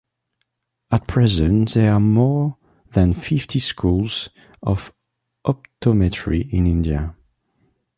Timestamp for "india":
6.65-7.15